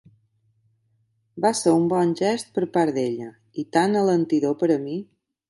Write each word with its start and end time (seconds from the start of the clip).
Va 1.45 1.51
ser 1.59 1.73
un 1.81 1.85
bon 1.91 2.15
gest 2.21 2.49
per 2.57 2.65
part 2.79 2.97
d'ella; 2.97 3.29
i 3.65 3.67
tant 3.79 3.95
alentidor 4.03 4.59
per 4.65 4.73
a 4.79 4.81
mi! 4.89 4.99